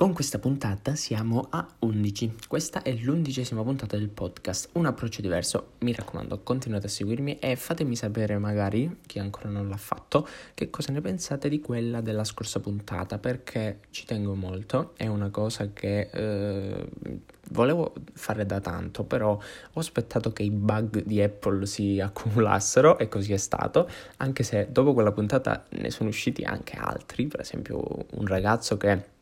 [0.00, 2.36] Con questa puntata siamo a 11.
[2.48, 4.70] Questa è l'undicesima puntata del podcast.
[4.72, 5.72] Un approccio diverso.
[5.80, 10.70] Mi raccomando, continuate a seguirmi e fatemi sapere, magari, chi ancora non l'ha fatto, che
[10.70, 14.94] cosa ne pensate di quella della scorsa puntata, perché ci tengo molto.
[14.96, 16.88] È una cosa che eh,
[17.50, 23.06] volevo fare da tanto, però ho aspettato che i bug di Apple si accumulassero e
[23.08, 23.86] così è stato,
[24.16, 29.18] anche se dopo quella puntata ne sono usciti anche altri, per esempio un ragazzo che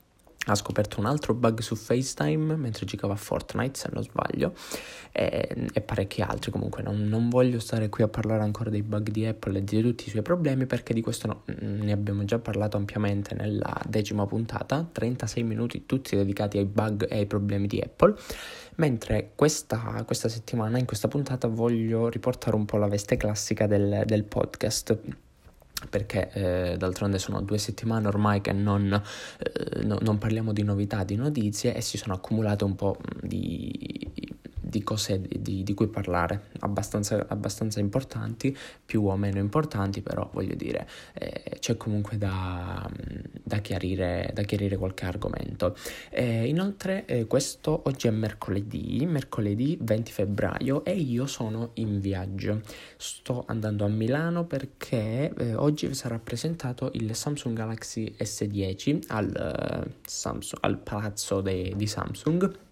[0.51, 4.55] ha scoperto un altro bug su FaceTime mentre giocava a Fortnite, se non sbaglio,
[5.13, 6.51] e, e parecchi altri.
[6.51, 9.83] Comunque, non, non, voglio stare qui a parlare ancora dei bug di Apple e di
[9.83, 13.81] tutti i suoi problemi, perché di questo no, mm, ne abbiamo già parlato ampiamente nella
[13.87, 14.89] decima puntata.
[14.91, 18.15] 36 minuti tutti dedicati ai bug e ai problemi di Apple.
[18.77, 24.03] Mentre questa, questa settimana, in questa puntata, voglio riportare un po' la veste classica del,
[24.07, 25.27] del podcast
[25.91, 31.05] perché eh, d'altronde sono due settimane ormai che non, eh, no, non, parliamo di novità,
[31.05, 34.11] di notizie e si sono accumulate un po' di,
[34.61, 40.55] di cose di, di, cui parlare, abbastanza, abbastanza, importanti, più o meno importanti, però voglio
[40.55, 42.89] dire, eh, c'è comunque da,
[43.49, 45.75] da, chiarire, da, chiarire, qualche argomento.
[46.11, 52.61] Eh, inoltre, eh, questo oggi è mercoledì, mercoledì 20 febbraio e io sono in viaggio.
[52.97, 59.91] Sto andando a Milano perché eh, oggi sarà presentato il Samsung Galaxy S10 al, uh,
[60.05, 62.67] Samsung, al palazzo de, di Samsung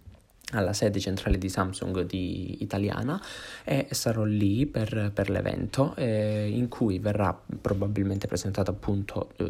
[0.53, 3.21] alla sede centrale di Samsung di italiana
[3.65, 9.45] e sarò lì per, per l'evento eh, in cui verrà probabilmente presentato appunto eh,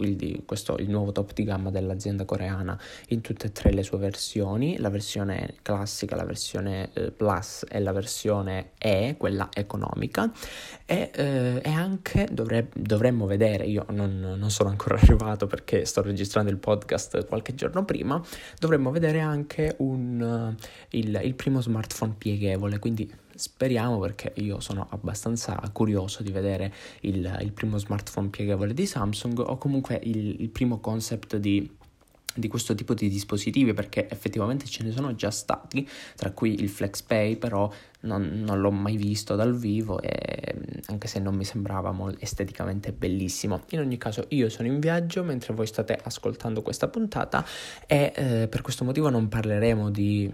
[0.00, 3.96] il, questo, il, nuovo top di gamma dell'azienda coreana in tutte e tre le sue
[3.96, 10.30] versioni, la versione classica, la versione eh, Plus e la versione E, quella economica.
[10.84, 16.02] E, eh, e anche dovre, dovremmo vedere, io non, non sono ancora arrivato perché sto
[16.02, 18.20] registrando il podcast qualche giorno prima,
[18.58, 20.40] dovremmo vedere anche un
[20.90, 27.38] il, il primo smartphone pieghevole, quindi speriamo perché io sono abbastanza curioso di vedere il,
[27.40, 31.70] il primo smartphone pieghevole di Samsung o comunque il, il primo concept di
[32.34, 35.86] di questo tipo di dispositivi perché effettivamente ce ne sono già stati,
[36.16, 37.70] tra cui il FlexPay, però
[38.02, 43.62] non, non, l'ho mai visto dal vivo e anche se non mi sembrava esteticamente bellissimo.
[43.70, 47.44] In ogni caso io sono in viaggio mentre voi state ascoltando questa puntata
[47.86, 50.32] e eh, per questo motivo non parleremo di,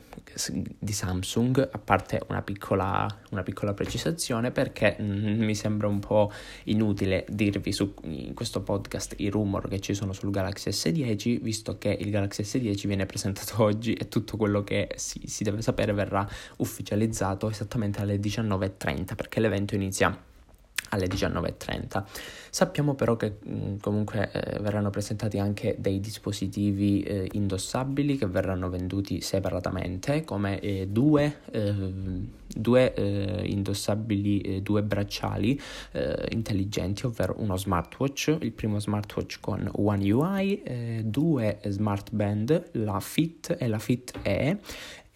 [0.78, 6.33] di Samsung, a parte una piccola, una piccola precisazione perché mm, mi sembra un po'
[6.65, 11.78] inutile dirvi su in questo podcast i rumor che ci sono sul Galaxy S10 visto
[11.78, 15.93] che il Galaxy S10 viene presentato oggi e tutto quello che si, si deve sapere
[15.93, 16.27] verrà
[16.57, 20.17] ufficializzato esattamente alle 19.30 perché l'evento inizia
[20.91, 22.05] alle 19.30.
[22.51, 28.27] Sappiamo però che mh, mm, comunque eh, verranno presentati anche dei dispositivi eh, indossabili che
[28.27, 31.75] verranno venduti separatamente come eh, due, eh,
[32.54, 35.60] due eh, indossabili, eh, due bracciali
[36.31, 43.56] intelligenti, ovvero uno smartwatch, il primo smartwatch con One UI, due smart band, la Fit
[43.59, 44.59] e la Fit E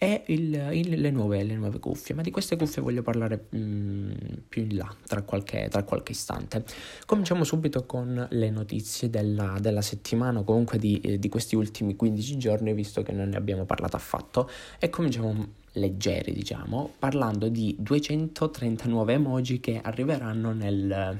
[0.03, 3.57] e il, il, le, nuove, le, nuove, cuffie, ma di queste cuffie voglio parlare mh,
[3.57, 4.11] mm,
[4.49, 6.65] più in là, tra qualche, tra qualche, istante.
[7.05, 11.95] Cominciamo subito con le notizie della, della settimana, o comunque di, eh, di, questi ultimi
[11.95, 17.75] 15 giorni, visto che non ne abbiamo parlato affatto, e cominciamo leggeri, diciamo, parlando di
[17.79, 21.19] 239 emoji che arriveranno nel...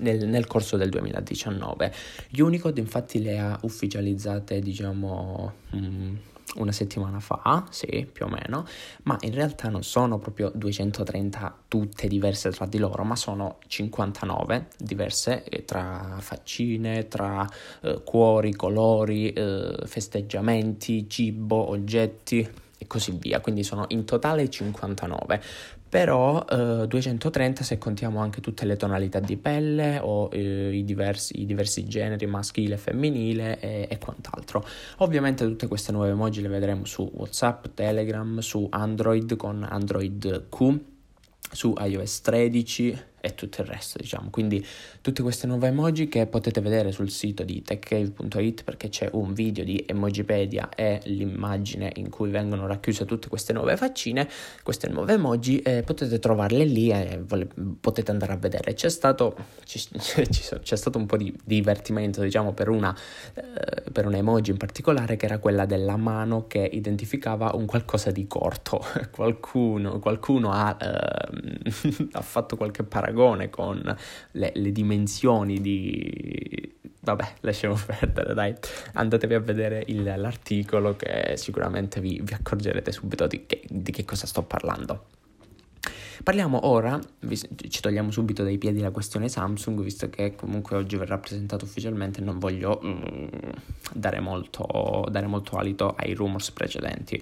[0.00, 1.92] Nel, nel, corso del 2019.
[2.38, 6.14] Unicode infatti le ha ufficializzate, diciamo, mh, mm,
[6.56, 8.66] una settimana fa, sì, più o meno,
[9.04, 14.68] ma in realtà non sono proprio 230 tutte diverse tra di loro, ma sono 59
[14.78, 17.46] diverse eh, tra faccine, tra
[17.82, 22.48] eh, cuori, colori, eh, festeggiamenti, cibo, oggetti
[22.82, 25.40] e così via, quindi sono in totale 59
[25.92, 31.42] però eh, 230 se contiamo anche tutte le tonalità di pelle o eh, i, diversi,
[31.42, 34.64] i, diversi, generi maschile femminile e, e, quant'altro.
[34.98, 40.78] Ovviamente tutte queste nuove emoji le vedremo su WhatsApp, Telegram, su Android con Android Q,
[41.50, 44.30] su iOS 13 e tutto il resto, diciamo.
[44.30, 44.66] Quindi
[45.00, 49.62] tutte queste nuove emoji che potete vedere sul sito di techcave.it perché c'è un video
[49.62, 54.28] di Emojipedia e l'immagine in cui vengono racchiuse tutte queste nuove faccine,
[54.64, 57.48] queste nuove emoji, eh, potete trovarle lì e vole-
[57.78, 58.74] potete andare a vedere.
[58.74, 59.80] C'è stato, ci,
[60.60, 62.92] c'è stato un po' di divertimento, diciamo, per una,
[63.34, 68.10] eh, per una emoji in particolare che era quella della mano che identificava un qualcosa
[68.10, 68.84] di corto.
[69.12, 73.96] qualcuno, qualcuno ha, eh, ha fatto qualche paragone paragone con
[74.32, 78.54] le, le dimensioni di, vabbè, lasciamo perdere, dai.
[78.94, 84.04] Andatevi a vedere il, l'articolo che sicuramente vi, vi accorgerete subito di che, di che
[84.04, 85.06] cosa sto parlando.
[86.22, 87.00] Parliamo ora,
[87.68, 92.20] ci togliamo subito dai piedi la questione Samsung, visto che comunque oggi verrà presentato ufficialmente
[92.20, 93.26] e non voglio mm,
[93.92, 97.20] dare, molto, dare molto alito ai rumors precedenti.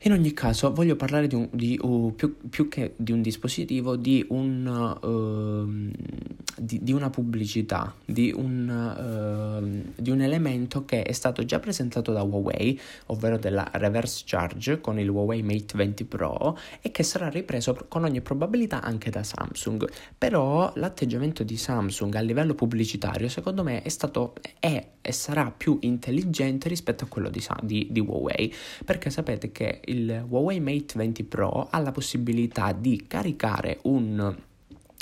[0.00, 3.96] In ogni caso voglio parlare di, un, di uh, più, più, che di un dispositivo,
[3.96, 6.25] di, un, uh,
[6.56, 12.12] di, di una pubblicità, di un, uh, di un, elemento che è stato già presentato
[12.12, 17.28] da Huawei, ovvero della reverse charge con il Huawei Mate 20 Pro e che sarà
[17.28, 19.88] ripreso con ogni probabilità anche da Samsung.
[20.16, 25.78] Però l'atteggiamento di Samsung a livello pubblicitario secondo me è stato è e sarà più
[25.82, 28.52] intelligente rispetto a quello di, di, di Huawei
[28.84, 34.36] perché sapete che il Huawei Mate 20 Pro ha la possibilità di caricare un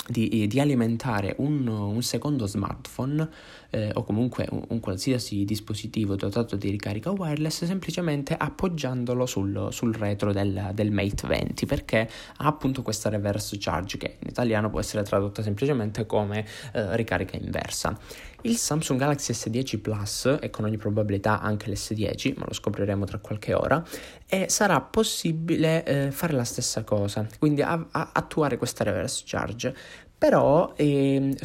[0.07, 3.27] di, di, alimentare un, un secondo smartphone
[3.71, 9.93] eh, o comunque un, un, qualsiasi dispositivo dotato di ricarica wireless semplicemente appoggiandolo sul, sul
[9.93, 14.79] retro del, del, Mate 20 perché ha appunto questa reverse charge che in italiano può
[14.79, 17.97] essere tradotta semplicemente come eh, ricarica inversa.
[18.45, 23.17] Il Samsung Galaxy S10 Plus e con ogni probabilità anche l'S10, ma lo scopriremo tra
[23.17, 23.83] qualche ora,
[24.27, 29.75] e sarà possibile eh, fare la stessa cosa, quindi a, a attuare questa reverse charge.
[30.15, 31.35] Però eh,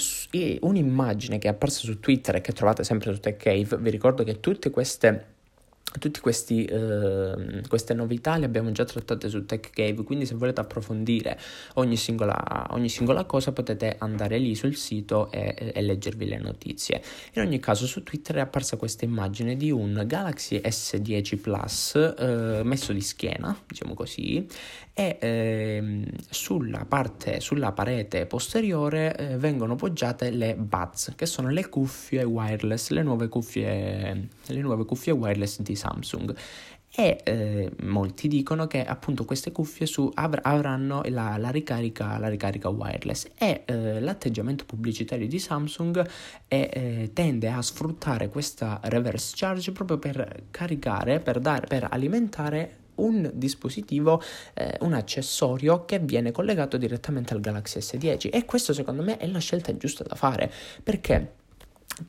[0.61, 4.39] un'immagine che è apparsa su Twitter e che trovate sempre su TechCave, vi ricordo che
[4.39, 5.39] tutte queste
[5.99, 11.39] Tutte eh, queste novità le abbiamo già trattate su Tech Cave, quindi se volete approfondire
[11.75, 17.03] ogni singola, ogni singola cosa potete andare lì sul sito e, e, leggervi le notizie.
[17.33, 22.61] In ogni caso su Twitter è apparsa questa immagine di un Galaxy S10 Plus eh,
[22.63, 24.47] messo di schiena, diciamo così,
[25.01, 31.71] e eh, sulla parte, sulla parete posteriore eh, vengono poggiate le Buds, che sono le
[31.71, 36.37] cuffie wireless, le nuove cuffie, le nuove cuffie wireless di Samsung.
[36.93, 42.29] E eh, molti dicono che appunto queste cuffie su, avr- avranno la, la, ricarica, la,
[42.29, 43.29] ricarica, wireless.
[43.39, 46.07] E eh, l'atteggiamento pubblicitario di Samsung
[46.47, 52.81] è, eh, tende a sfruttare questa reverse charge proprio per caricare, per, dare, per alimentare
[53.05, 54.23] un dispositivo,
[54.55, 59.27] eh, un accessorio che viene collegato direttamente al Galaxy S10 e questo secondo me è
[59.27, 60.51] la scelta giusta da fare
[60.83, 61.39] perché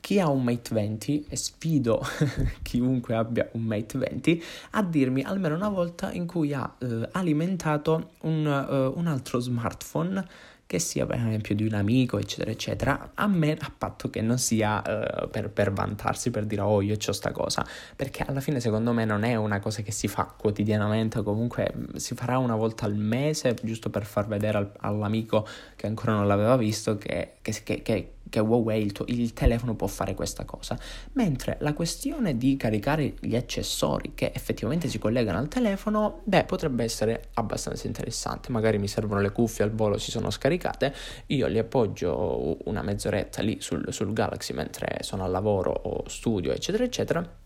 [0.00, 2.02] chi ha un Mate 20 e sfido
[2.62, 8.12] chiunque abbia un Mate 20 a dirmi almeno una volta in cui ha eh, alimentato
[8.20, 10.24] un, uh, un altro smartphone
[10.72, 14.38] che sia per esempio di un amico, eccetera, eccetera, a me a patto che non
[14.38, 17.62] sia uh, per, per, vantarsi, per dire oh io ho sta cosa,
[17.94, 22.14] perché alla fine secondo me non è una cosa che si fa quotidianamente, comunque si
[22.14, 25.46] farà una volta al mese, giusto per far vedere al, all'amico
[25.76, 29.74] che ancora non l'aveva visto che, che, che, che che Huawei, il, tuo, il telefono
[29.74, 30.78] può fare questa cosa,
[31.12, 36.82] mentre la questione di caricare gli accessori che effettivamente si collegano al telefono, beh, potrebbe
[36.82, 40.94] essere abbastanza interessante, magari mi servono le cuffie al volo, si sono scaricate,
[41.26, 46.52] io li appoggio una mezz'oretta lì sul, sul Galaxy mentre sono al lavoro o studio,
[46.52, 47.40] eccetera, eccetera,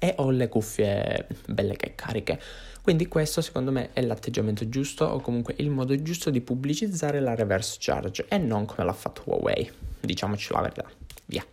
[0.00, 2.40] e ho le cuffie belle che cariche.
[2.82, 7.36] Quindi questo secondo me è l'atteggiamento giusto o comunque il modo giusto di pubblicizzare la
[7.36, 9.70] reverse charge e non come l'ha fatto Huawei
[10.06, 10.84] diciamoci la verità.
[11.26, 11.44] Via.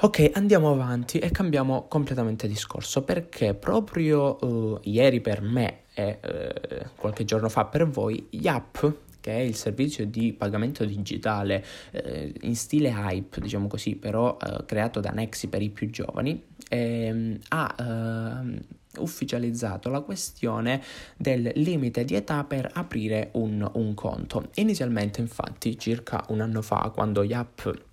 [0.00, 6.88] Ok, andiamo avanti e cambiamo completamente discorso perché proprio uh, ieri per me e uh,
[6.94, 12.54] qualche giorno fa per voi, Yap, che è il servizio di pagamento digitale uh, in
[12.54, 18.60] stile hype, diciamo così, però creato da Nexi per i più giovani, ehm, ha ehm,
[18.98, 20.82] ufficializzato la questione
[21.16, 24.50] del limite di età per aprire un, un conto.
[24.54, 27.86] Inizialmente, infatti, circa un anno fa, quando Yap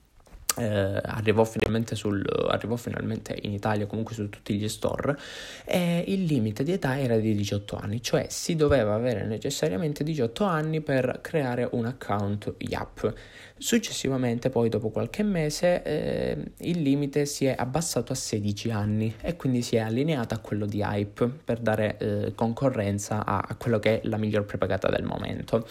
[0.58, 5.18] eh, arrivò, finalmente sul, arrivò finalmente in Italia, comunque su tutti gli store,
[5.66, 10.44] e il limite di età era di 18 anni, cioè si doveva avere necessariamente 18
[10.44, 13.14] anni per creare un account Yap.
[13.58, 19.36] Successivamente, poi dopo qualche mese, eh, il limite si è abbassato a 16 anni e
[19.36, 23.80] quindi si è allineato a quello di Hype per dare eh, concorrenza a, a quello
[23.80, 25.66] che è la miglior prepagata del momento.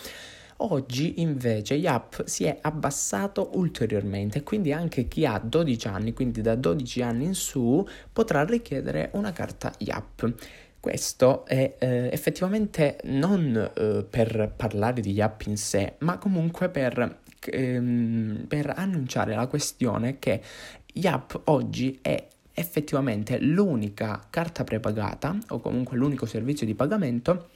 [0.58, 6.54] Oggi invece Yap si è abbassato ulteriormente, quindi anche chi ha 12 anni, quindi da
[6.54, 10.32] 12 anni in su, potrà richiedere una carta Yap.
[10.78, 17.18] Questo è eh, effettivamente non eh, per parlare di Yap in sé, ma comunque per,
[17.40, 20.40] ehm, per annunciare la questione che
[20.92, 27.48] Yap oggi è effettivamente l'unica carta prepagata o comunque l'unico servizio di pagamento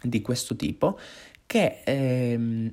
[0.00, 0.98] di questo tipo
[1.46, 2.70] che ehm,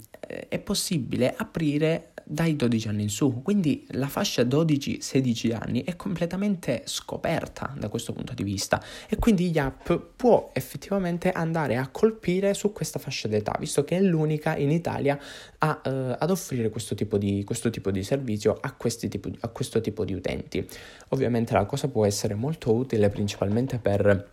[0.50, 6.84] è possibile aprire dai 12 anni in su, quindi la fascia 12-16 anni è completamente
[6.86, 12.72] scoperta da questo punto di vista e quindi Yap può effettivamente andare a colpire su
[12.72, 15.20] questa fascia d'età, visto che è l'unica in Italia
[15.60, 18.74] a, uh, ad offrire questo tipo di, questo tipo di servizio a,
[19.10, 20.66] tipo, a questo tipo di utenti.
[21.10, 24.33] Ovviamente la cosa può essere molto utile principalmente per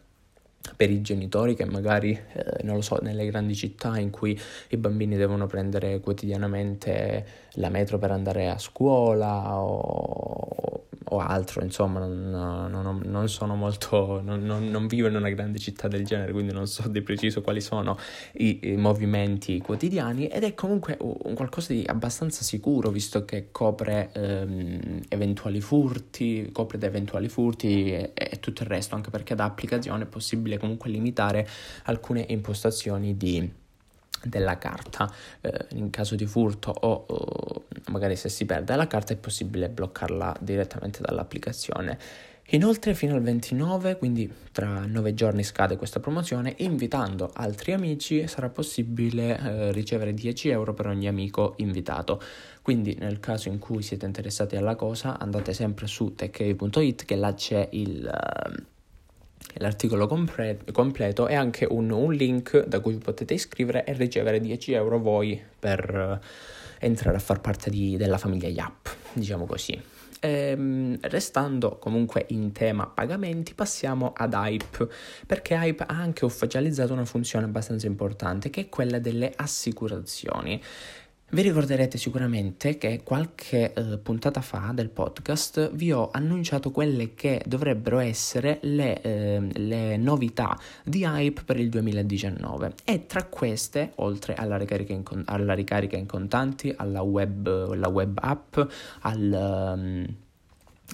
[0.77, 4.77] per i genitori che magari, eh, non lo so, nelle grandi città in cui i
[4.77, 12.31] bambini devono prendere quotidianamente la metro per andare a scuola o, o altro, insomma, non,
[12.71, 16.67] non, non sono molto, non, non, vivo in una grande città del genere, quindi non
[16.69, 17.99] so di preciso quali sono
[18.35, 24.11] i, i movimenti quotidiani ed è comunque un qualcosa di abbastanza sicuro, visto che copre
[24.13, 29.45] ehm, eventuali furti, copre da eventuali furti e, e tutto il resto, anche perché da
[29.45, 31.47] applicazione è possibile comunque limitare
[31.85, 33.60] alcune impostazioni di
[34.23, 39.13] della carta eh, in caso di furto o, o, magari se si perde la carta
[39.13, 41.99] è possibile bloccarla direttamente dall'applicazione.
[42.53, 48.49] Inoltre fino al 29, quindi tra 9 giorni scade questa promozione, invitando altri amici sarà
[48.49, 52.21] possibile eh, ricevere 10 euro per ogni amico invitato.
[52.61, 57.33] Quindi nel caso in cui siete interessati alla cosa andate sempre su techcave.it che là
[57.35, 58.11] c'è il...
[58.13, 58.79] Uh,
[59.59, 64.73] l'articolo compre- completo e anche un, un, link da cui potete iscrivere e ricevere 10
[64.73, 66.27] euro voi per uh,
[66.79, 69.81] entrare a far parte di, della famiglia Yap, diciamo così.
[70.23, 74.87] Ehm, restando comunque in tema pagamenti, passiamo ad Hype,
[75.27, 80.61] perché Hype ha anche ufficializzato una funzione abbastanza importante che è quella delle assicurazioni.
[81.33, 87.41] Vi ricorderete sicuramente che qualche eh, puntata fa del podcast vi ho annunciato quelle che
[87.47, 94.35] dovrebbero essere le, eh, le, novità di Hype per il 2019 e tra queste, oltre
[94.35, 98.59] alla ricarica in, alla ricarica in contanti, alla web, alla web app,
[99.03, 100.15] al, um,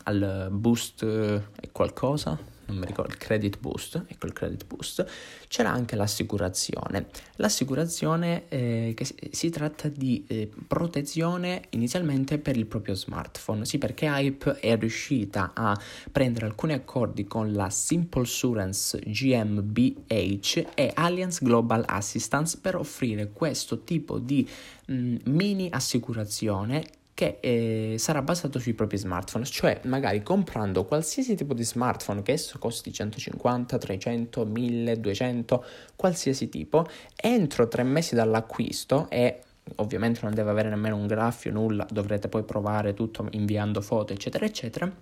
[0.04, 5.06] al boost e eh, qualcosa, non mi ricordo, il credit boost, ecco il credit boost,
[5.48, 7.06] c'era anche l'assicurazione.
[7.36, 14.06] L'assicurazione eh, che si, tratta di eh, protezione inizialmente per il proprio smartphone, sì perché
[14.06, 15.78] Hype è riuscita a
[16.10, 23.84] prendere alcuni accordi con la Simple Surance GmbH e Allianz Global Assistance per offrire questo
[23.84, 24.48] tipo di
[24.86, 26.84] mh, mm, mini assicurazione
[27.16, 32.32] che eh, sarà basato sui propri smartphone, cioè magari comprando qualsiasi tipo di smartphone che
[32.32, 35.64] esso costi 150, 300, 1000, 200,
[35.96, 39.40] qualsiasi tipo, entro tre mesi dall'acquisto e
[39.76, 44.44] ovviamente non deve avere nemmeno un graffio, nulla, dovrete poi provare tutto inviando foto, eccetera,
[44.44, 44.92] eccetera.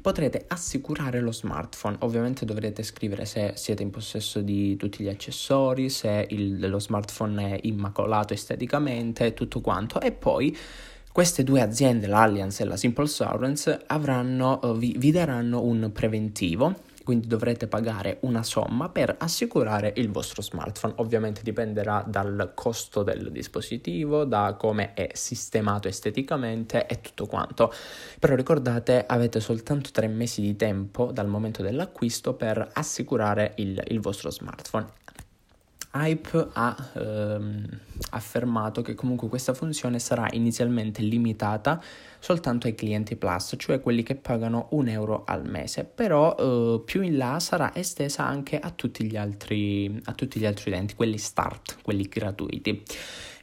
[0.00, 5.90] Potrete assicurare lo smartphone, ovviamente dovrete scrivere se siete in possesso di tutti gli accessori,
[5.90, 10.56] se il, lo smartphone è immacolato esteticamente, tutto quanto e poi
[11.12, 16.88] queste due aziende, l'Allianz e la Simple Surance, avranno, uh, vi, vi daranno un preventivo
[17.10, 20.94] quindi dovrete pagare una somma per assicurare il vostro smartphone.
[20.98, 27.72] Ovviamente dipenderà dal costo del dispositivo, da come è sistemato esteticamente e tutto quanto.
[28.18, 33.98] Però ricordate, avete soltanto tre mesi di tempo dal momento dell'acquisto per assicurare il, il
[33.98, 34.99] vostro smartphone.
[35.92, 37.66] Hype ha ehm,
[38.10, 41.82] affermato che comunque questa funzione sarà inizialmente limitata
[42.18, 47.02] soltanto ai clienti Plus, cioè quelli che pagano un euro al mese, però eh, più
[47.02, 51.18] in là sarà estesa anche a tutti gli altri, a tutti gli altri utenti, quelli
[51.18, 52.82] start, quelli gratuiti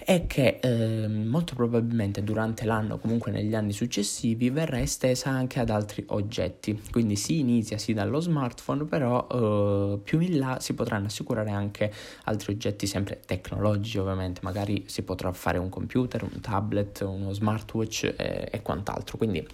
[0.10, 5.70] e che eh, molto probabilmente durante l'anno, comunque negli anni successivi, verrà estesa anche ad
[5.70, 6.82] altri oggetti.
[6.92, 11.92] Quindi si inizia sì dallo smartphone, però eh, più in là si potranno assicurare anche
[12.24, 18.14] altri oggetti sempre tecnologici, ovviamente, magari si potrà fare un computer, un tablet, uno smartwatch
[18.16, 19.18] e, e quant'altro.
[19.18, 19.46] Quindi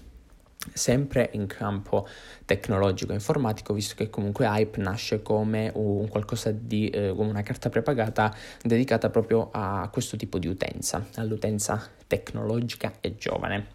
[0.72, 2.08] sempre in campo
[2.46, 8.34] tecnologico informatico, visto che comunque Hype nasce come un qualcosa di eh, una carta prepagata
[8.62, 13.68] dedicata proprio a questo tipo di utenza, all'utenza tecnologica e giovane.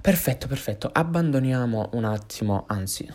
[0.00, 0.88] Perfetto, perfetto.
[0.90, 3.06] Abbandoniamo un attimo, anzi,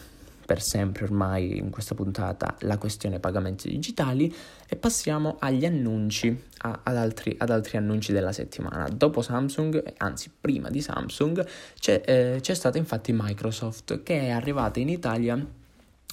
[0.45, 4.33] per sempre ormai in questa puntata la questione pagamenti digitali
[4.67, 8.87] e passiamo agli annunci, a, ad, altri, ad, altri, annunci della settimana.
[8.87, 11.45] Dopo Samsung, anzi prima di Samsung,
[11.79, 15.63] c'è, eh, c'è stata infatti Microsoft che è arrivata in Italia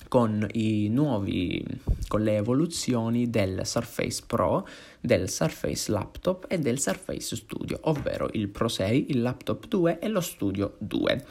[0.08, 0.46] con
[0.90, 1.64] nuovi
[2.06, 4.68] con le evoluzioni del Surface Pro,
[5.00, 10.08] del Surface Laptop e del Surface Studio, ovvero il Pro 6, il Laptop 2 e
[10.08, 11.24] lo Studio 2.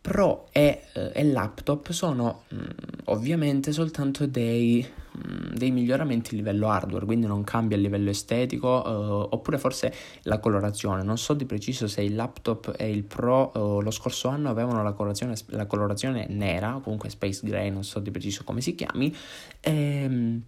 [0.00, 2.66] Pro e, eh, e laptop sono mh, mm,
[3.06, 8.10] ovviamente soltanto dei, mh, mm, dei miglioramenti a livello hardware, quindi non cambia a livello
[8.10, 11.02] estetico, uh, oppure forse la colorazione.
[11.02, 14.82] Non so di preciso se il laptop e il Pro uh, lo scorso anno avevano
[14.82, 19.14] la colorazione, la colorazione nera, comunque Space Gray, non so di preciso come si chiami.
[19.60, 20.42] Ehm,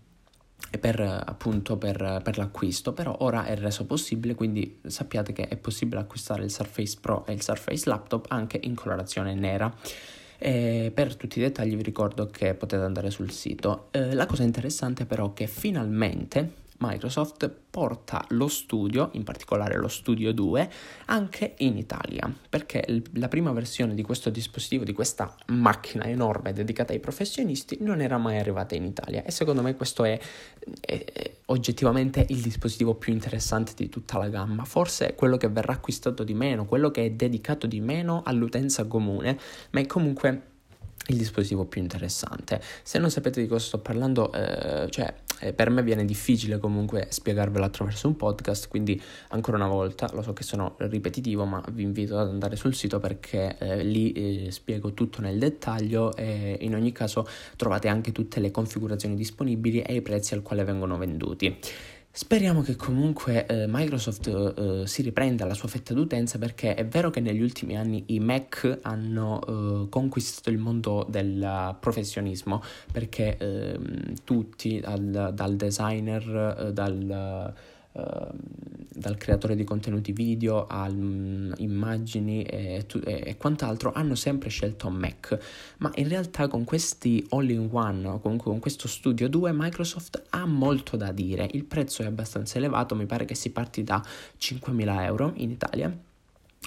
[0.79, 6.01] per, appunto per, per, l'acquisto, però ora è reso possibile, quindi sappiate che è possibile
[6.01, 9.73] acquistare il Surface Pro e il Surface Laptop anche in colorazione nera.
[10.43, 13.89] E per tutti i dettagli vi ricordo che potete andare sul sito.
[13.91, 19.89] Eh, la cosa interessante però è che finalmente Microsoft porta lo studio, in particolare lo
[19.89, 20.71] Studio 2,
[21.07, 26.93] anche in Italia, perché la prima versione di questo dispositivo, di questa macchina enorme dedicata
[26.93, 30.19] ai professionisti, non era mai arrivata in Italia e secondo me questo è,
[30.81, 35.75] è, è oggettivamente il dispositivo più interessante di tutta la gamma, forse quello che verrà
[35.75, 39.39] acquistato di meno, quello che è dedicato di meno all'utenza comune,
[39.71, 40.49] ma è comunque
[41.07, 42.61] il dispositivo più interessante.
[42.83, 47.07] Se non sapete di cosa sto parlando, eh, cioè eh, per me viene difficile comunque
[47.11, 51.83] spiegarvelo attraverso un podcast, quindi ancora una volta, lo so che sono ripetitivo, ma vi
[51.83, 56.75] invito ad andare sul sito perché eh, lì eh, spiego tutto nel dettaglio e in
[56.75, 61.59] ogni caso trovate anche tutte le configurazioni disponibili e i prezzi al quale vengono venduti.
[62.13, 67.09] Speriamo che comunque eh, Microsoft eh, si riprenda la sua fetta d'utenza perché è vero
[67.09, 74.15] che negli ultimi anni i Mac hanno eh, conquistato il mondo del professionismo perché ehm,
[74.25, 77.55] tutti, dal, dal designer, eh, dal
[77.93, 84.91] dal creatore di contenuti video a um, immagini e, e, e, quant'altro hanno sempre scelto
[84.91, 85.39] Mac.
[85.79, 90.97] Ma in realtà con questi all-in-one o comunque con questo Studio 2 Microsoft ha molto
[90.97, 91.49] da dire.
[91.53, 94.03] Il prezzo è abbastanza elevato mi pare che si parti da
[94.39, 96.09] 5.000 euro in Italia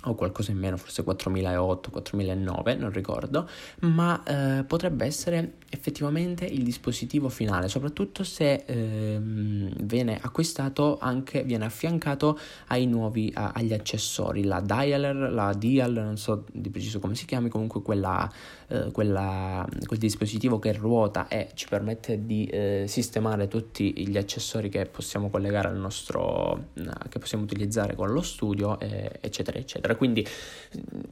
[0.06, 3.48] o qualcosa in meno, forse 4008, 4009, non ricordo,
[3.82, 11.66] ma eh, potrebbe essere effettivamente il dispositivo finale, soprattutto se ehm, viene acquistato anche, viene
[11.66, 17.16] affiancato ai nuovi, a, agli accessori, la dialer, la dial, non so di preciso come
[17.16, 18.30] si chiami, comunque quella,
[18.74, 24.70] eh, quella, quel dispositivo che ruota e ci permette di eh, sistemare tutti gli accessori
[24.70, 26.70] che possiamo collegare al nostro,
[27.10, 29.96] che possiamo utilizzare con lo studio, eccetera, eccetera eccetera.
[29.96, 30.26] Quindi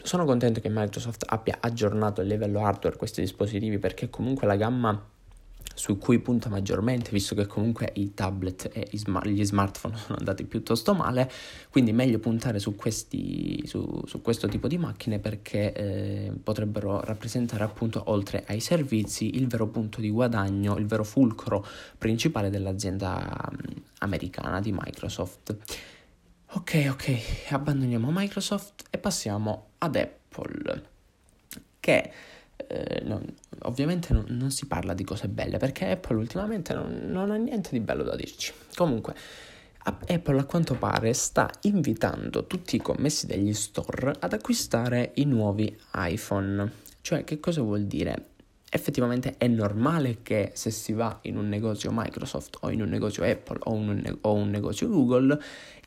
[0.04, 5.10] sono contento che Microsoft abbia aggiornato a livello hardware questi dispositivi perché comunque la gamma
[5.82, 10.94] su cui punta maggiormente, visto che comunque i tablet e gli smartphone sono andati piuttosto
[10.94, 11.32] male,
[11.72, 17.64] quindi meglio puntare su, questi, su, su questo tipo di macchine perché eh, potrebbero rappresentare
[17.64, 21.66] appunto oltre ai servizi il vero punto di guadagno, il vero fulcro
[21.98, 23.50] principale dell'azienda
[24.02, 25.58] americana di Microsoft.
[26.52, 27.18] Ok, ok,
[27.50, 30.84] abbandoniamo Microsoft e passiamo ad Apple,
[31.80, 32.12] che
[32.72, 33.22] eh, non,
[33.64, 37.70] ovviamente non, non, si parla di cose belle perché Apple ultimamente non, non ha niente
[37.72, 38.54] di bello da dirci.
[38.76, 39.14] Comunque,
[39.84, 45.78] Apple a quanto pare sta invitando tutti i commessi degli store ad acquistare i nuovi
[45.96, 46.72] iPhone.
[47.02, 48.30] Cioè, che cosa vuol dire?
[48.74, 53.24] Effettivamente è normale che se si va in un negozio Microsoft o in un negozio
[53.26, 55.38] Apple o, un, o un negozio Google,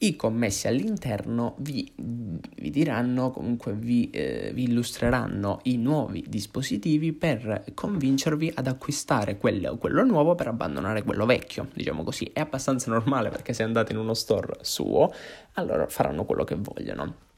[0.00, 7.64] i commessi all'interno vi, vi diranno, comunque vi, eh, vi, illustreranno i nuovi dispositivi per
[7.72, 12.30] convincervi ad acquistare quello, quello nuovo per abbandonare quello vecchio, diciamo così.
[12.34, 15.10] È abbastanza normale perché se andate in uno store suo,
[15.54, 17.32] allora faranno quello che vogliono.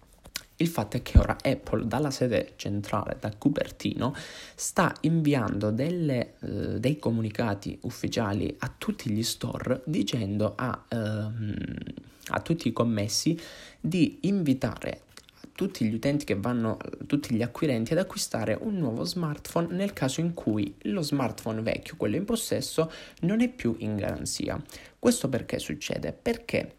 [0.59, 4.15] Il fatto è che ora Apple dalla sede centrale, da Cupertino,
[4.55, 10.97] sta inviando delle, uh, dei comunicati ufficiali a tutti gli store dicendo a, uh,
[12.29, 13.39] a tutti i commessi
[13.81, 15.03] di invitare
[15.57, 20.21] tutti gli utenti che vanno, tutti gli acquirenti ad acquistare un nuovo smartphone nel caso
[20.21, 22.93] in cui lo smartphone vecchio, quello in possesso,
[23.23, 24.63] non è più in garanzia.
[24.99, 26.13] Questo perché succede?
[26.13, 26.75] Perché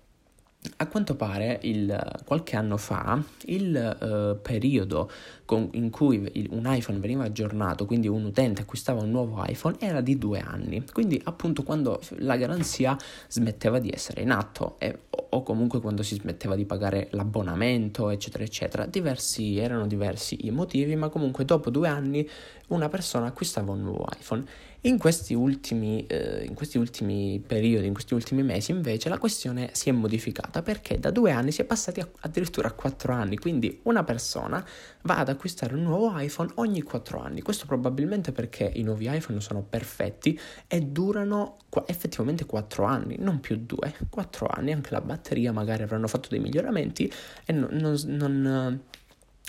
[0.77, 5.09] a quanto pare, il, qualche anno fa, il uh, periodo
[5.45, 9.77] con, in cui il, un iPhone veniva aggiornato, quindi un utente acquistava un nuovo iPhone,
[9.79, 10.83] era di due anni.
[10.91, 16.15] Quindi, appunto, quando la garanzia smetteva di essere in atto e, o comunque quando si
[16.15, 18.85] smetteva di pagare l'abbonamento, eccetera, eccetera.
[18.85, 22.27] Diversi, erano diversi i motivi, ma comunque dopo due anni
[22.67, 24.45] una persona acquistava un nuovo iPhone.
[24.81, 29.71] In questi, ultimi, eh, in questi ultimi periodi, in questi ultimi mesi, invece, la questione
[29.73, 33.37] si è modificata perché da due anni si è passati a, addirittura a quattro anni.
[33.37, 34.63] Quindi una persona
[35.01, 37.41] va ad acquistare un nuovo iPhone ogni quattro anni.
[37.41, 43.57] Questo probabilmente perché i nuovi iPhone sono perfetti e durano effettivamente quattro anni, non più
[43.57, 44.73] due, quattro anni.
[44.73, 47.11] Anche la batteria magari avranno fatto dei miglioramenti
[47.45, 48.79] e non, non, non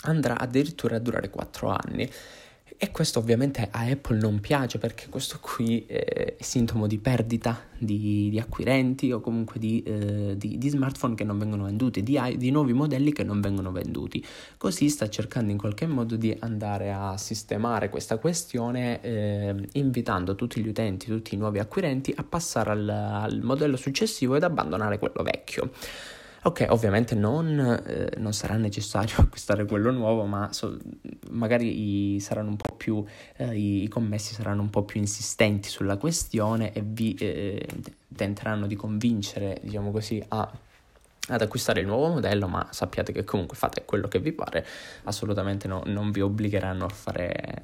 [0.02, 2.10] andrà addirittura a durare quattro anni.
[2.80, 8.28] E questo ovviamente a Apple non piace perché questo qui è sintomo di perdita di,
[8.30, 12.52] di acquirenti o comunque di, eh, di, di, smartphone che non vengono venduti, di, di,
[12.52, 14.24] nuovi modelli che non vengono venduti.
[14.56, 20.60] Così sta cercando in qualche modo di andare a sistemare questa questione eh, invitando tutti
[20.62, 25.24] gli utenti, tutti i nuovi acquirenti a passare al, al modello successivo ed abbandonare quello
[25.24, 25.72] vecchio.
[26.44, 30.76] Ok, ovviamente non, eh, non, sarà necessario acquistare quello nuovo, ma so,
[31.30, 33.04] magari i, saranno un po' più,
[33.36, 37.66] eh, i, commessi saranno un po' più insistenti sulla questione e vi eh,
[38.14, 40.50] tenteranno di convincere, diciamo così, a
[41.30, 44.66] ad acquistare il nuovo modello, ma sappiate che comunque fate quello che vi pare,
[45.04, 47.62] assolutamente no, non, vi obbligeranno a fare,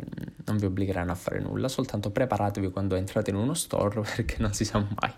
[0.54, 4.52] non vi obbligheranno a fare nulla, soltanto preparatevi quando entrate in uno store perché non
[4.54, 5.12] si sa mai,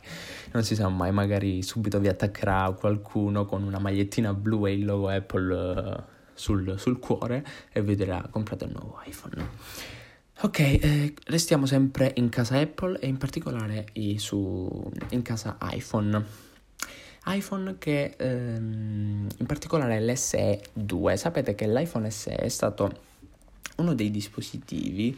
[0.53, 4.85] non si sa mai, magari subito vi attaccherà qualcuno con una magliettina blu e il
[4.85, 9.49] logo Apple uh, sul, sul, cuore e vi dirà comprate il nuovo iPhone.
[10.41, 16.45] Ok, eh, restiamo sempre in casa Apple e in particolare su, in casa iPhone
[17.29, 21.17] iPhone che ehm, in particolare l'SE 2.
[21.17, 23.01] Sapete che l'iPhone SE è stato
[23.77, 25.17] uno dei dispositivi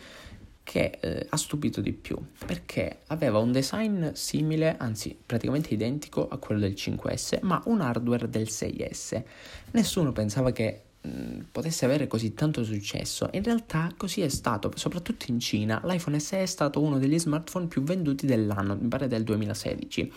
[0.63, 6.37] che eh, ha stupito di più perché aveva un design simile, anzi praticamente identico a
[6.37, 9.23] quello del 5S, ma un hardware del 6S.
[9.71, 13.29] Nessuno pensava che Mm, potesse avere così tanto successo.
[13.33, 15.81] In realtà così è stato, soprattutto in Cina.
[15.85, 20.13] L'iPhone SE è stato uno degli smartphone più venduti dell'anno, mi pare del 2016,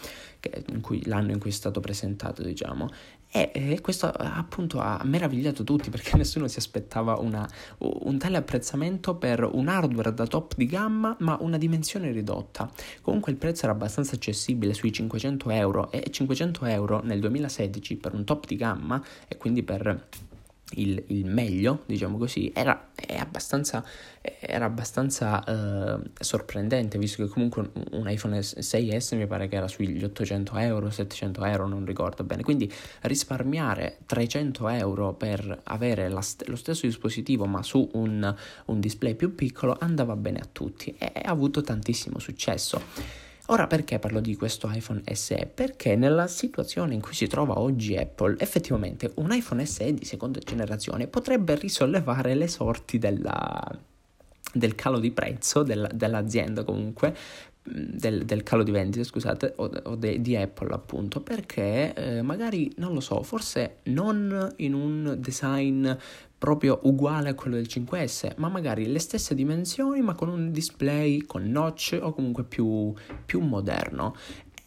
[0.69, 2.89] in cui, l'anno in cui è stato presentato, diciamo.
[3.31, 7.47] E, questo appunto ha meravigliato tutti perché nessuno si aspettava una,
[7.79, 12.69] un tale apprezzamento per un hardware da top di gamma ma una dimensione ridotta.
[13.01, 18.13] Comunque il prezzo era abbastanza accessibile sui 500 euro e 500 euro nel 2016 per
[18.13, 20.07] un top di gamma e quindi per
[20.75, 23.83] il, il, meglio, diciamo così, era, abbastanza,
[24.39, 30.03] era abbastanza uh, sorprendente, visto che comunque un iPhone 6S mi pare che era sugli
[30.03, 32.43] 800 euro, 700 euro, non ricordo bene.
[32.43, 39.15] Quindi risparmiare 300 euro per avere st- lo stesso dispositivo ma su un, un display
[39.15, 43.29] più piccolo andava bene a tutti e ha avuto tantissimo successo.
[43.51, 45.51] Ora perché parlo di questo iPhone SE?
[45.53, 50.39] Perché nella situazione in cui si trova oggi Apple, effettivamente un iPhone SE di seconda
[50.39, 53.69] generazione potrebbe risollevare le sorti della,
[54.53, 57.13] del calo di prezzo del, dell'azienda comunque
[57.63, 62.71] del, del, calo di vendite, scusate, o, o de, di Apple appunto, perché eh, magari,
[62.77, 65.89] non lo so, forse non in un design
[66.37, 71.19] proprio uguale a quello del 5S, ma magari le stesse dimensioni, ma con un display
[71.25, 72.91] con notch o comunque più,
[73.25, 74.15] più moderno.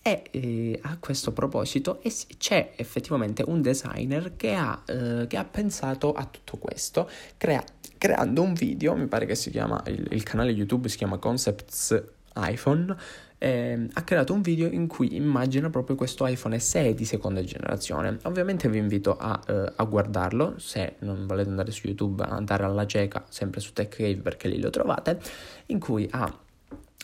[0.07, 2.01] E eh, a questo proposito
[2.37, 7.65] c'è effettivamente un designer che ha, eh, che ha pensato a tutto questo, crea-
[7.99, 12.13] creando un video, mi pare che si chiama, il, il canale YouTube si chiama Concepts
[12.37, 12.97] iPhone,
[13.38, 18.18] eh, ha creato un video in cui immagina proprio questo iPhone SE di seconda generazione.
[18.23, 22.87] Ovviamente vi invito a, eh, a guardarlo, se non volete andare su YouTube, andare alla
[22.87, 25.20] cieca, sempre su Tech Cave perché lì lo trovate,
[25.66, 26.44] in cui ha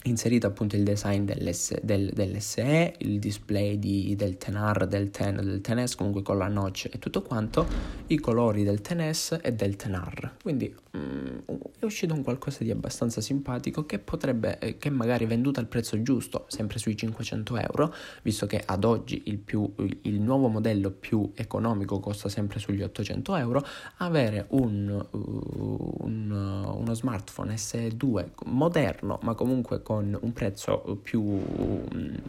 [0.04, 5.60] inserito appunto il design dell'S, del, dell'SE, il display di, del Tenar, del Ten, del
[5.60, 7.66] Tenes, comunque con la notch e tutto quanto,
[8.06, 10.36] i colori del Tenes e del Tenar.
[10.42, 11.38] Quindi mm,
[11.78, 16.00] è uscito un qualcosa di abbastanza simpatico che potrebbe, eh, che magari venduto al prezzo
[16.00, 19.70] giusto, sempre sui 500 euro, visto che ad oggi il, più,
[20.02, 23.62] il nuovo modello più economico costa sempre sugli 800 euro,
[23.98, 31.40] avere un, uh, un, uh, uno smartphone SE2 moderno, ma comunque con un prezzo più,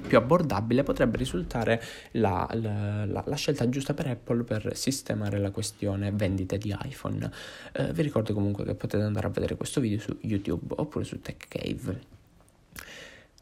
[0.07, 1.79] più abbordabile potrebbe risultare
[2.13, 7.29] la, la, la, la, scelta giusta per Apple per sistemare la questione vendite di iPhone.
[7.73, 11.21] Eh, vi ricordo comunque che potete andare a vedere questo video su YouTube oppure su
[11.21, 12.20] Tech Cave.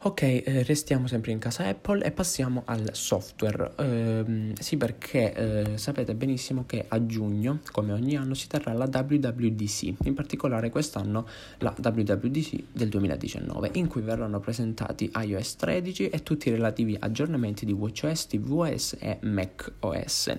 [0.02, 3.72] Ok, eh, restiamo sempre in casa Apple e passiamo al software.
[3.76, 8.88] Eh, sì, perché eh, sapete benissimo che a giugno, come ogni anno, si terrà la
[8.90, 11.26] WWDC, in particolare quest'anno
[11.58, 17.66] la WWDC del 2019, in cui verranno presentati iOS 13 e tutti i relativi aggiornamenti
[17.66, 20.32] di WatchOS, tvOS e macOS.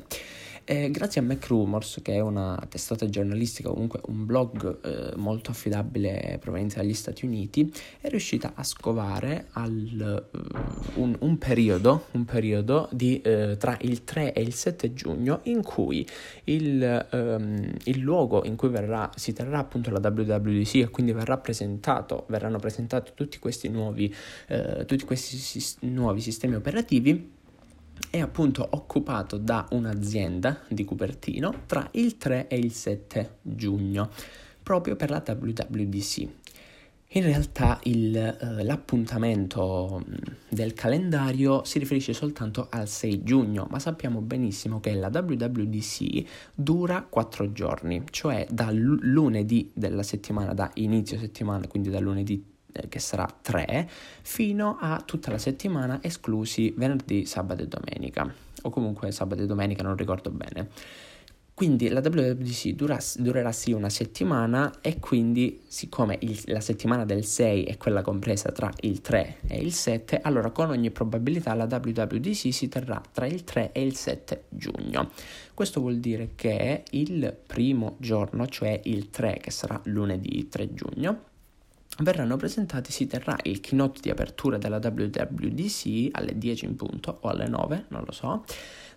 [0.71, 6.38] E grazie a MacRumors, che è una testata giornalistica, comunque un blog eh, molto affidabile
[6.39, 12.88] proveniente dagli Stati Uniti, è riuscita a scovare al, uh, un, un, periodo, un periodo
[12.93, 16.07] di, uh, tra il 3 e il 7 giugno in cui
[16.45, 21.38] il, um, il luogo in cui verrà, si terrà appunto la WWDC e quindi verrà
[21.38, 24.15] presentato, verranno presentati tutti questi nuovi,
[24.47, 27.39] uh, tutti questi sis- nuovi sistemi operativi
[28.09, 34.09] è appunto occupato da un'azienda di Cupertino tra il 3 e il 7 giugno,
[34.63, 36.27] proprio per la WWDC.
[37.13, 40.13] In realtà il, eh, l'appuntamento mm,
[40.47, 46.23] del calendario si riferisce soltanto al 6 giugno, ma sappiamo benissimo che la WWDC
[46.55, 52.50] dura 4 giorni, cioè dal lunedì della settimana, da inizio settimana, quindi dal lunedì
[52.89, 53.89] che sarà 3,
[54.21, 59.84] fino a tutta la settimana, esclusi venerdì, sabato e domenica, o comunque sabato e domenica,
[59.84, 60.69] non ricordo bene.
[61.62, 67.23] Quindi la WWDC dura, durerà sì una settimana e quindi siccome il, la settimana del
[67.23, 71.67] 6 è quella compresa tra il 3 e il 7, allora con ogni probabilità la
[71.69, 75.12] WWDC si terrà tra il 3 e il 7 giugno.
[75.53, 81.23] Questo vuol dire che il primo giorno, cioè il 3 che sarà lunedì 3 giugno,
[81.99, 87.30] verranno presentati, si terrà il keynote di apertura della WWDC alle 10 in punto o
[87.30, 88.43] alle 9, non lo so,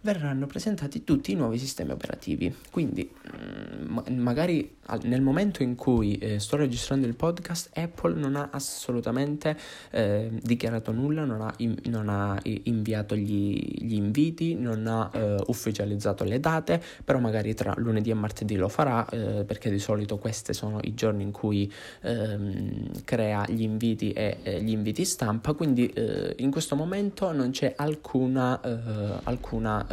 [0.04, 2.54] verranno presentati tutti i nuovi sistemi operativi.
[2.70, 8.48] Quindi mm, magari nel momento in cui eh, sto registrando il podcast, Apple non ha
[8.52, 9.56] assolutamente
[9.90, 16.24] eh, dichiarato nulla, non ha, non ha inviato gli, gli, inviti, non ha eh, ufficializzato
[16.24, 20.52] le date, però magari tra lunedì e martedì lo farà eh, perché di solito questi
[20.52, 26.34] sono i giorni in cui ehm, crea gli inviti e gli inviti stampa, quindi eh,
[26.38, 28.60] in questo momento non c'è alcuna,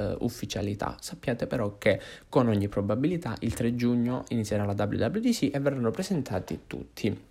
[0.02, 0.98] eh, ufficialità.
[1.00, 6.62] Sappiate però che con ogni probabilità il 3 giugno inizierà la WWDC e verranno presentati
[6.68, 7.30] tutti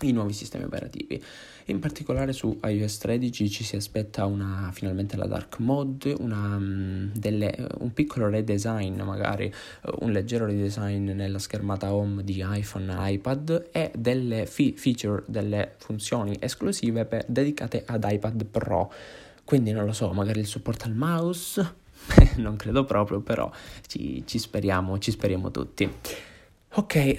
[0.00, 1.22] i nuovi sistemi operativi.
[1.66, 7.10] In particolare su iOS 13 ci si aspetta una, finalmente la dark mode, una, mm,
[7.14, 13.12] delle, un piccolo redesign, magari eh, un leggero redesign nella schermata home di iPhone e
[13.12, 18.92] iPad e delle fi- feature, delle funzioni esclusive per, dedicate ad iPad Pro.
[19.44, 21.74] Quindi non lo so, magari il supporto al mouse,
[22.36, 23.50] non credo proprio, però
[23.86, 25.90] ci, ci, speriamo, ci speriamo tutti.
[26.74, 27.16] Ok, eh,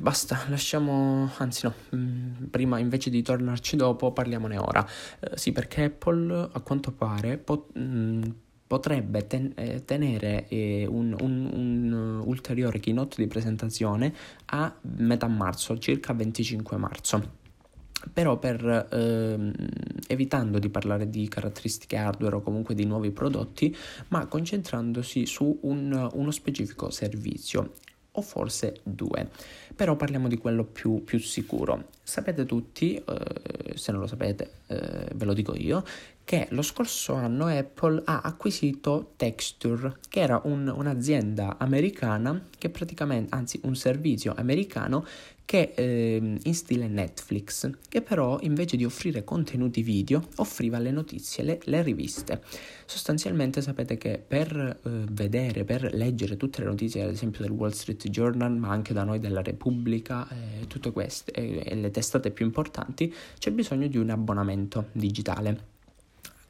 [0.00, 4.86] basta, lasciamo, anzi no, mm, prima invece di tornarci dopo parliamone ora.
[5.18, 8.22] Eh, sì, perché Apple a quanto pare pot- mm,
[8.68, 14.14] potrebbe ten- eh, tenere eh, un, un, un, ulteriore keynote di presentazione
[14.46, 17.37] a metà marzo, circa 25 marzo
[18.12, 19.52] però per ehm,
[20.06, 23.74] evitando di parlare di caratteristiche hardware o comunque di nuovi prodotti,
[24.08, 27.72] ma concentrandosi su un, uno specifico servizio
[28.12, 29.28] o forse due.
[29.74, 31.88] Però parliamo di quello più, più sicuro.
[32.02, 35.84] Sapete tutti, eh, se non lo sapete eh, ve lo dico io,
[36.24, 43.34] che lo scorso anno Apple ha acquisito Texture, che era un, un'azienda americana che praticamente,
[43.34, 45.06] anzi un servizio americano
[45.48, 51.42] che eh, in stile Netflix, che però invece di offrire contenuti video offriva le notizie,
[51.42, 52.42] le, le riviste.
[52.84, 57.70] Sostanzialmente sapete che per eh, vedere, per leggere tutte le notizie, ad esempio del Wall
[57.70, 62.44] Street Journal, ma anche da noi della Repubblica, eh, tutte queste e le testate più
[62.44, 65.76] importanti, c'è bisogno di un abbonamento digitale.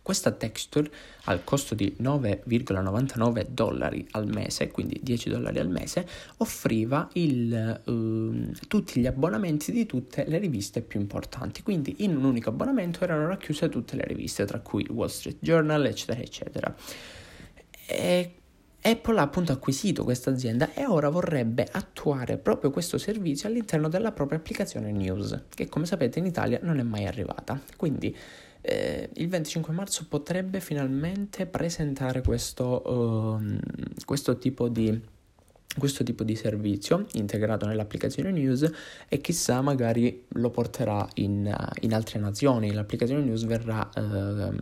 [0.09, 0.91] Questa texture
[1.25, 8.51] al costo di 9,99 dollari al mese, quindi 10 dollari al mese, offriva il, uh,
[8.69, 11.63] tutti gli abbonamenti di tutte le riviste più importanti.
[11.63, 15.85] Quindi in un unico abbonamento erano racchiuse tutte le riviste, tra cui Wall Street Journal,
[15.85, 16.75] eccetera, eccetera.
[17.85, 18.33] E
[18.81, 24.13] Apple ha appunto acquisito questa azienda e ora vorrebbe attuare proprio questo servizio all'interno della
[24.13, 27.61] propria applicazione News, che come sapete in Italia non è mai arrivata.
[27.77, 28.17] Quindi
[28.61, 33.59] eh, il 25 marzo potrebbe finalmente presentare questo, uh,
[34.05, 35.17] questo tipo di
[35.79, 38.69] questo tipo di servizio integrato nell'applicazione News
[39.09, 42.73] e chissà magari lo porterà in, in altre nazioni.
[42.73, 44.53] L'applicazione News verrà uh,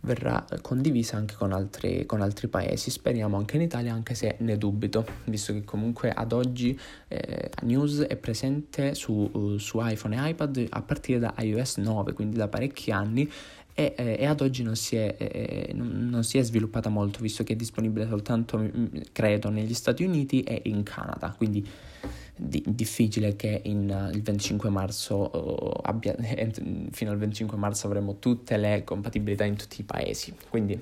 [0.00, 4.56] verrà condivisa anche con altri, con altri, paesi, speriamo anche in Italia, anche se ne
[4.56, 10.66] dubito, visto che comunque ad oggi eh, News è presente su, su, iPhone e iPad
[10.70, 13.30] a partire da iOS 9, quindi da parecchi anni.
[13.74, 17.44] E, eh, e ad oggi non si, è, eh, non si, è, sviluppata molto, visto
[17.44, 21.32] che è disponibile soltanto, mm, credo, negli Stati Uniti e in Canada.
[21.36, 21.64] Quindi
[22.38, 26.14] di, difficile che in, uh, il 25 marzo uh, abbia,
[26.90, 30.34] fino al 25 marzo avremo tutte le compatibilità in tutti i paesi.
[30.48, 30.80] Quindi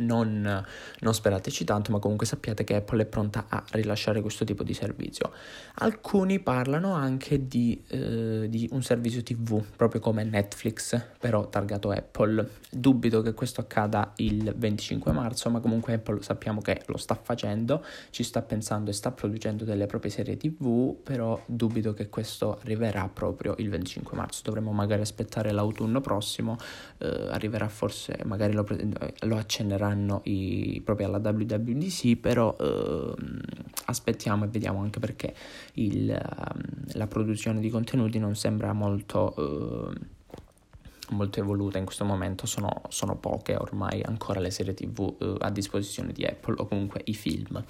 [0.00, 0.64] non,
[1.00, 4.74] non, sperateci tanto, ma comunque sappiate che Apple è pronta a rilasciare questo tipo di
[4.74, 5.32] servizio.
[5.76, 12.48] Alcuni parlano anche di, eh, di, un servizio TV, proprio come Netflix, però targato Apple.
[12.70, 17.84] Dubito che questo accada il 25 marzo, ma comunque Apple sappiamo che lo sta facendo,
[18.10, 23.08] ci sta pensando e sta producendo delle proprie serie TV, però dubito che questo arriverà
[23.08, 24.40] proprio il 25 marzo.
[24.44, 26.56] Dovremmo magari aspettare l'autunno prossimo,
[26.98, 28.64] eh, arriverà forse, magari lo,
[29.20, 33.14] lo accennerà saranno i, proprio alla WWDC, però eh,
[33.86, 35.34] aspettiamo e vediamo anche perché
[35.74, 39.90] il, ehm, la produzione di contenuti non sembra molto...
[39.92, 40.18] Eh,
[41.12, 45.50] molto evoluta in questo momento, sono, sono, poche ormai ancora le serie tv eh, a
[45.50, 47.64] disposizione di Apple o comunque i film.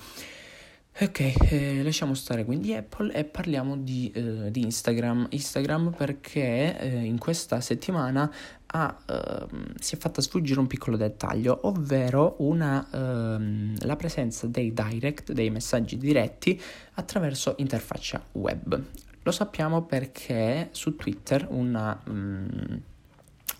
[0.98, 5.28] Ok, eh, lasciamo stare quindi Apple e parliamo di, eh, di Instagram.
[5.30, 8.30] Instagram perché eh, in questa settimana
[8.72, 14.72] ha, ehm, si è fatta sfuggire un piccolo dettaglio, ovvero una, ehm, la presenza dei
[14.72, 16.60] direct, dei messaggi diretti
[16.94, 18.82] attraverso interfaccia web.
[19.22, 22.00] Lo sappiamo perché su Twitter una...
[22.06, 22.82] Um,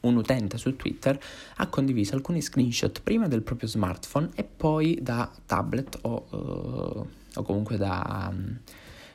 [0.01, 1.19] un utente su Twitter
[1.57, 7.43] ha condiviso alcuni screenshot prima del proprio smartphone e poi da tablet o, uh, o
[7.43, 8.59] comunque da, um,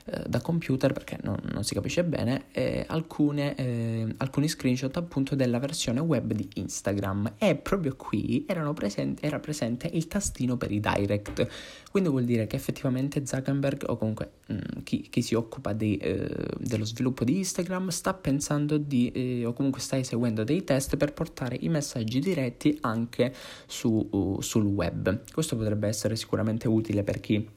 [0.08, 5.34] eh, da computer perché non, non, si capisce bene, eh, alcune, eh, alcuni screenshot appunto
[5.36, 10.80] della versione web di Instagram e proprio qui presenti, era presente il tastino per i
[10.80, 11.48] direct,
[11.90, 15.98] quindi vuol dire che effettivamente Zuckerberg o comunque mh, mm, chi, chi, si occupa di,
[15.98, 20.98] eh, dello sviluppo di Instagram sta pensando di eh, o comunque sta eseguendo dei test
[20.98, 23.34] per portare i messaggi diretti anche
[23.66, 25.24] su, uh, sul web.
[25.32, 27.55] Questo potrebbe essere sicuramente utile per chi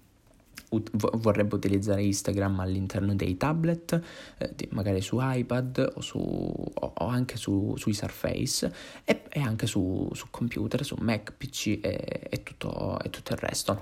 [0.71, 4.01] ut- vorrebbe utilizzare Instagram all'interno dei tablet,
[4.39, 8.73] eh, magari su iPad o, su, o, anche su, sui Surface
[9.05, 13.39] e, e anche su, su, computer, su Mac, PC e, e, tutto, e tutto il
[13.39, 13.81] resto.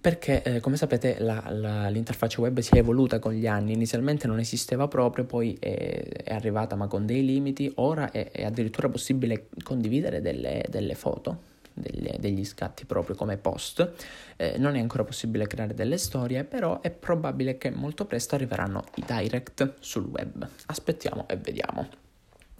[0.00, 4.26] Perché eh, come sapete la, la, l'interfaccia web si è evoluta con gli anni, inizialmente
[4.26, 8.88] non esisteva proprio, poi è, è arrivata ma con dei limiti, ora è, è addirittura
[8.88, 11.49] possibile condividere delle, delle foto
[11.80, 13.92] degli, degli scatti proprio come post.
[14.36, 18.84] Eh, non è ancora possibile creare delle storie, però è probabile che molto presto arriveranno
[18.96, 20.48] i direct sul web.
[20.66, 21.88] Aspettiamo e vediamo.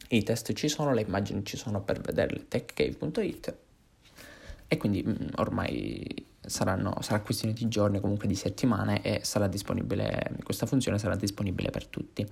[0.08, 3.54] I test ci sono, le immagini ci sono per vederle, techcave.it
[4.72, 9.48] e quindi mh, mm, ormai saranno, sarà questione di giorni, comunque di settimane e sarà
[9.48, 12.24] disponibile, questa funzione sarà disponibile per tutti.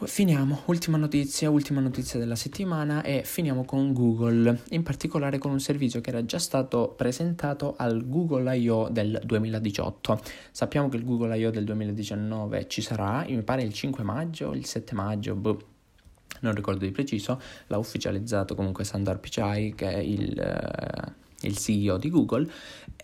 [0.00, 5.60] Finiamo, ultima notizia, ultima notizia della settimana e finiamo con Google, in particolare con un
[5.60, 8.88] servizio che era già stato presentato al Google I.O.
[8.88, 10.20] del 2018.
[10.50, 11.50] Sappiamo che il Google I.O.
[11.50, 15.62] del 2019 ci sarà, mi pare il 5 maggio, il 7 maggio, boh,
[16.40, 20.38] non ricordo di preciso, l'ha ufficializzato comunque Sundar Pichai che è il...
[20.38, 22.48] Eh, il CEO di Google,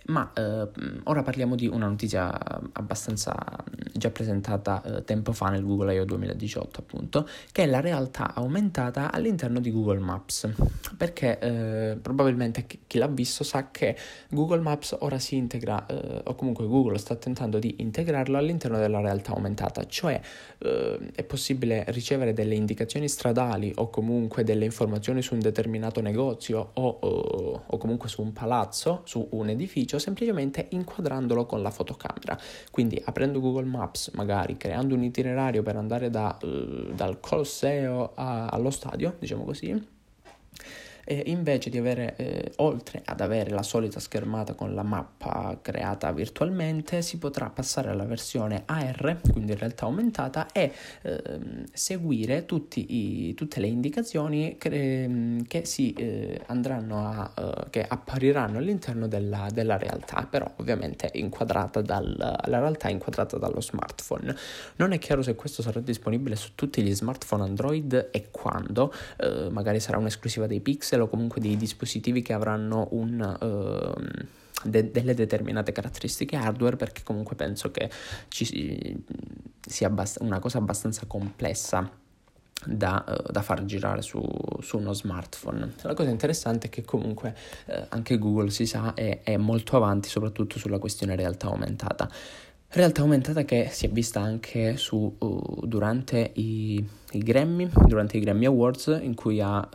[0.09, 0.69] ma eh,
[1.05, 2.33] ora parliamo di una notizia
[2.73, 3.35] abbastanza
[3.93, 6.05] già presentata eh, tempo fa nel Google I.O.
[6.05, 10.49] 2018, appunto, che è la realtà aumentata all'interno di Google Maps,
[10.97, 13.97] perché eh, probabilmente chi l'ha visto sa che
[14.31, 19.01] Google Maps ora si integra, eh, o comunque Google sta tentando di integrarlo all'interno della
[19.01, 20.19] realtà aumentata, cioè
[20.59, 26.71] eh, è possibile ricevere delle indicazioni stradali o comunque delle informazioni su un determinato negozio
[26.75, 32.39] o, o, o comunque su un palazzo, su un edificio, semplicemente inquadrandolo con la fotocamera.
[32.71, 38.47] Quindi aprendo Google Maps, magari creando un itinerario per andare da, uh, dal Colosseo a,
[38.47, 39.97] allo stadio, diciamo così
[41.11, 46.13] e invece di avere, eh, oltre ad avere la solita schermata con la mappa creata
[46.13, 51.41] virtualmente, si potrà passare alla versione AR, quindi in realtà aumentata, e eh,
[51.73, 52.45] seguire
[52.75, 54.69] i, tutte le indicazioni che,
[55.05, 61.09] ehm, che si eh, andranno a, uh, che appariranno all'interno della, della, realtà, però ovviamente
[61.15, 64.37] inquadrata dal, la realtà inquadrata dallo smartphone.
[64.77, 69.49] Non è chiaro se questo sarà disponibile su tutti gli smartphone Android e quando, eh,
[69.51, 73.37] magari sarà un'esclusiva dei Pixel o comunque dei dispositivi che avranno un...
[73.41, 74.27] Uh,
[74.65, 77.91] de- delle determinate caratteristiche hardware perché comunque penso che
[78.29, 79.03] ci
[79.61, 81.89] sia abbast- una cosa abbastanza complessa
[82.65, 84.21] da, uh, da, far girare su,
[84.61, 85.75] su, uno smartphone.
[85.83, 90.09] La cosa interessante è che comunque uh, anche Google si sa è, è, molto avanti
[90.09, 92.11] soprattutto sulla questione realtà aumentata.
[92.71, 98.21] Realtà aumentata che si è vista anche su, uh, durante i, i, Grammy, durante i
[98.21, 99.67] Grammy Awards in cui ha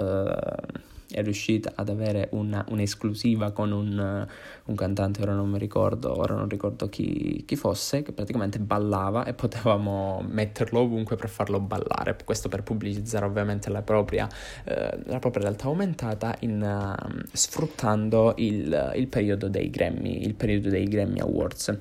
[1.14, 4.28] è riuscita ad avere una, un'esclusiva con un,
[4.66, 9.26] un, cantante, ora non mi ricordo, ora non ricordo chi, chi, fosse, che praticamente ballava
[9.26, 14.28] e potevamo metterlo ovunque per farlo ballare, questo per pubblicizzare ovviamente la propria,
[14.64, 20.70] eh, la propria realtà aumentata in, uh, sfruttando il, il, periodo dei Grammy, il periodo
[20.70, 21.78] dei Grammy Awards.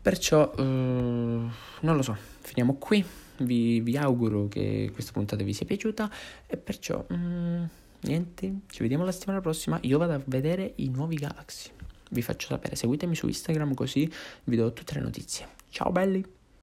[0.00, 1.50] Perciò, uh, non
[1.80, 3.04] lo so, finiamo qui.
[3.38, 6.08] Vi, vi, auguro che questa puntata vi sia piaciuta
[6.46, 7.04] e perciò...
[7.12, 7.64] Mm,
[8.02, 9.78] niente, ci vediamo la settimana prossima.
[9.82, 11.70] Io vado a vedere i nuovi Galaxy.
[12.10, 14.10] Vi faccio sapere, seguitemi su Instagram così
[14.44, 15.48] vi do tutte le notizie.
[15.70, 16.41] Ciao belli!